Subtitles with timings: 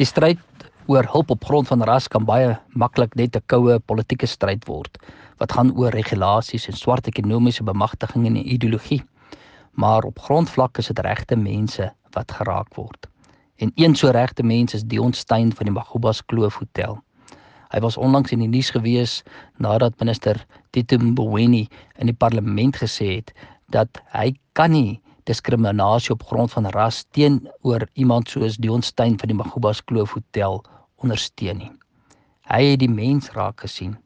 [0.00, 0.40] Die stryd
[0.88, 4.96] oor hulp op grond van ras kan baie maklik net 'n koue politieke stryd word
[5.40, 9.02] wat gaan oor regulasies en swart ekonomiese bemagtiging en ideologie.
[9.72, 13.08] Maar op grondvlak is dit regte mense wat geraak word.
[13.58, 16.96] En een so regte mens is Dion Steyn van die Magubas Kloof Hotel.
[17.68, 19.22] Hy was onlangs in die nuus gewees
[19.58, 23.32] nadat minister Tito Mboweni in die parlement gesê het
[23.68, 29.28] dat hy kan nie diskriminasie op grond van ras teenoor iemand soos Dion Steyn van
[29.28, 30.64] die Magubas Kloof Hotel
[30.96, 31.72] ondersteun nie.
[32.50, 33.96] Hy het die mens raak gesien.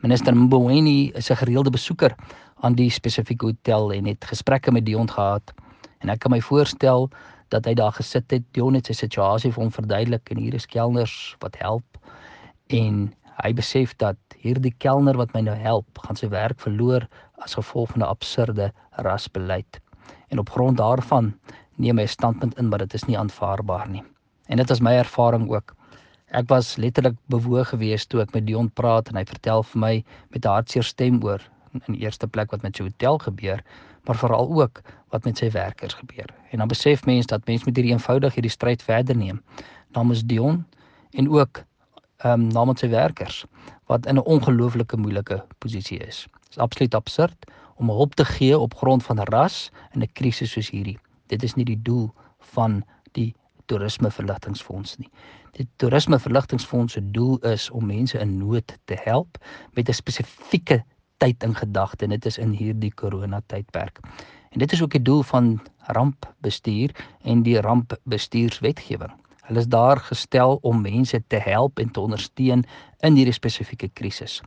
[0.00, 2.14] Minister Mboweni is 'n gereelde besoeker
[2.60, 5.52] aan die spesifieke hotel en het gesprekke met Dion gehad.
[5.98, 7.10] En ek kan my voorstel
[7.48, 10.66] dat hy daar gesit het, Dion het sy situasie vir hom verduidelik en hier is
[10.66, 11.84] kelners wat help
[12.66, 17.06] en hy besef dat hierdie kelner wat my nou help, gaan sy werk verloor
[17.44, 19.80] as gevolg van 'n absurde rasbeleid.
[20.30, 21.34] En op grond daarvan
[21.76, 24.02] neem hy 'n standpunt in, maar dit is nie aanvaarbaar nie.
[24.46, 25.74] En dit is my ervaring ook.
[26.30, 30.04] Ek was letterlik bewoog geweest toe ek met Dion praat en hy vertel vir my
[30.30, 31.42] met 'n hartseer stem oor
[31.86, 33.62] in die eerste plek wat met sy hotel gebeur,
[34.06, 36.30] maar veral ook wat met sy werkers gebeur.
[36.50, 39.42] En dan besef mens dat mens met hierdie eenvoudig hierdie stryd verder neem
[39.94, 40.64] namens Dion
[41.10, 41.64] en ook
[42.20, 43.44] ehm um, namens sy werkers
[43.86, 46.26] wat in 'n ongelooflike moeilike posisie is.
[46.42, 47.50] Dit is absoluut absurd
[47.80, 50.98] om hulp te gee op grond van ras in 'n krisis soos hierdie.
[51.26, 52.10] Dit is nie die doel
[52.52, 53.34] van die
[53.66, 55.10] toerisme verligtingfonds nie.
[55.56, 59.38] Die toerisme verligtingfonds se doel is om mense in nood te help
[59.74, 60.84] met 'n spesifieke
[61.18, 64.00] tyd in gedagte en dit is in hierdie korona tydperk.
[64.50, 66.90] En dit is ook die doel van rampbestuur
[67.22, 69.12] en die rampbestuurswetgewing.
[69.40, 72.64] Hulle is daar gestel om mense te help en te ondersteun
[73.00, 74.42] in hierdie spesifieke krisis.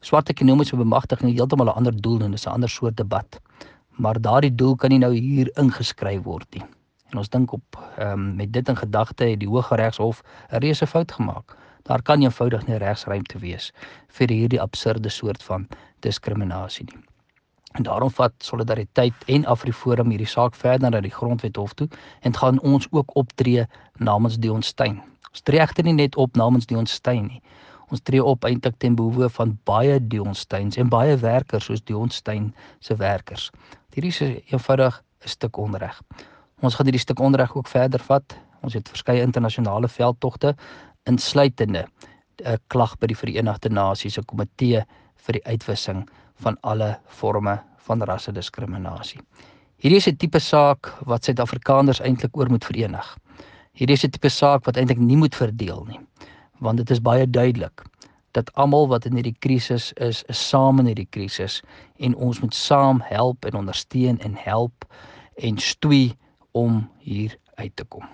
[0.00, 3.40] Swart ekonomiese bemagtiging heeltemal 'n ander doel en dis 'n ander soort debat.
[3.90, 6.64] Maar daardie doel kan nie nou hier ingeskryf word nie.
[7.10, 10.86] En ons dink op ehm um, met dit in gedagte het die Hooggeregshof 'n reuse
[10.86, 11.56] fout gemaak.
[11.82, 13.72] Daar kan eenvoudig nie regsruimte wees
[14.08, 15.68] vir hierdie absurde soort van
[16.00, 17.04] diskriminasie nie.
[17.72, 21.88] En daarom vat Solidariteit en Afriforum hierdie saak verder na die Grondwethof toe
[22.20, 23.66] en gaan ons ook optree
[23.98, 25.02] namens Dion Steyn.
[25.30, 27.42] Ons tree egter nie net op namens Dion Steyn nie.
[27.90, 32.10] Ons tree op eintlik ten behoeve van baie Dion Steyns en baie werkers soos Dion
[32.10, 33.50] Steyn se werkers.
[33.94, 34.20] Hierdie is
[34.52, 36.02] eenvoudig 'n stuk onreg.
[36.62, 38.36] Ons gaan hierdie stuk onderrig ook verder vat.
[38.62, 40.54] Ons het verskeie internasionale veldtogte
[41.04, 41.86] insluitende
[42.44, 44.84] 'n klag by die Verenigde Nasies se komitee
[45.16, 49.20] vir die uitwissing van alle forme van rassediskriminasie.
[49.80, 53.16] Hierdie is 'n tipe saak wat Suid-Afrikaners eintlik oor moet verenig.
[53.72, 56.00] Hierdie is 'n tipe saak wat eintlik nie moet verdeel nie,
[56.60, 57.82] want dit is baie duidelik
[58.30, 61.60] dat almal wat in hierdie krisis is, is saam in hierdie krisis
[61.98, 64.86] en ons moet saam help en ondersteun en help
[65.34, 66.12] en stoei
[66.52, 68.06] om hier uit te kom.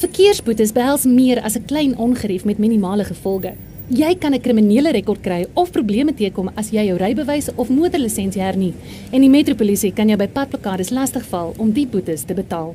[0.00, 3.54] Verkeersboetes behels meer as 'n klein ongerief met minimale gevolge.
[3.88, 8.42] Jy kan 'n kriminele rekord kry of probleme teekom as jy jou rybewys of motorlisensie
[8.42, 8.74] hernie
[9.10, 12.74] en die metropolisie kan jou by padplakkades lastigval om die boetes te betaal.